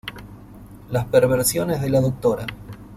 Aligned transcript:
Las 0.89 1.05
perversiones 1.05 1.79
de 1.79 1.91
la 1.91 2.01
Dra. 2.01 2.47